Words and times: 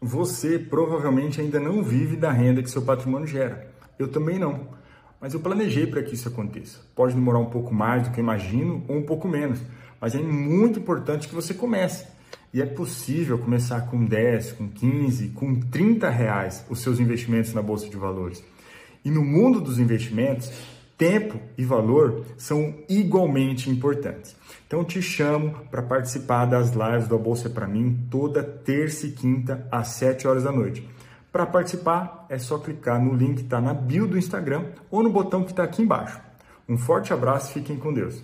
Você 0.00 0.58
provavelmente 0.58 1.40
ainda 1.40 1.60
não 1.60 1.82
vive 1.82 2.16
da 2.16 2.32
renda 2.32 2.62
que 2.62 2.70
seu 2.70 2.80
patrimônio 2.80 3.26
gera. 3.26 3.70
Eu 3.98 4.08
também 4.08 4.38
não. 4.38 4.68
Mas 5.20 5.34
eu 5.34 5.40
planejei 5.40 5.86
para 5.86 6.02
que 6.02 6.14
isso 6.14 6.26
aconteça. 6.26 6.78
Pode 6.94 7.14
demorar 7.14 7.38
um 7.38 7.50
pouco 7.50 7.74
mais 7.74 8.04
do 8.04 8.10
que 8.10 8.18
eu 8.18 8.24
imagino 8.24 8.82
ou 8.88 8.96
um 8.96 9.02
pouco 9.02 9.28
menos, 9.28 9.60
mas 10.00 10.14
é 10.14 10.18
muito 10.18 10.78
importante 10.78 11.28
que 11.28 11.34
você 11.34 11.52
comece. 11.52 12.06
E 12.52 12.62
é 12.62 12.66
possível 12.66 13.38
começar 13.38 13.82
com 13.82 14.02
10, 14.02 14.52
com 14.52 14.68
15, 14.68 15.28
com 15.28 15.60
30 15.60 16.08
reais 16.08 16.64
os 16.70 16.80
seus 16.80 16.98
investimentos 16.98 17.52
na 17.52 17.60
Bolsa 17.60 17.88
de 17.88 17.96
Valores. 17.96 18.42
E 19.04 19.10
no 19.10 19.22
mundo 19.22 19.60
dos 19.60 19.78
investimentos, 19.78 20.50
tempo 21.00 21.40
e 21.56 21.64
valor 21.64 22.26
são 22.36 22.74
igualmente 22.86 23.70
importantes. 23.70 24.36
Então 24.66 24.84
te 24.84 25.00
chamo 25.00 25.54
para 25.70 25.80
participar 25.80 26.44
das 26.44 26.72
lives 26.72 27.08
do 27.08 27.14
A 27.14 27.18
Bolsa 27.18 27.48
é 27.48 27.50
para 27.50 27.66
mim 27.66 28.06
toda 28.10 28.42
terça 28.42 29.06
e 29.06 29.12
quinta 29.12 29.66
às 29.72 29.88
7 29.88 30.28
horas 30.28 30.44
da 30.44 30.52
noite. 30.52 30.86
Para 31.32 31.46
participar 31.46 32.26
é 32.28 32.38
só 32.38 32.58
clicar 32.58 33.02
no 33.02 33.14
link 33.14 33.36
que 33.36 33.42
está 33.44 33.62
na 33.62 33.72
bio 33.72 34.06
do 34.06 34.18
Instagram 34.18 34.66
ou 34.90 35.02
no 35.02 35.08
botão 35.08 35.42
que 35.42 35.52
está 35.52 35.64
aqui 35.64 35.80
embaixo. 35.80 36.20
Um 36.68 36.76
forte 36.76 37.14
abraço 37.14 37.50
e 37.50 37.54
fiquem 37.54 37.78
com 37.78 37.94
Deus. 37.94 38.22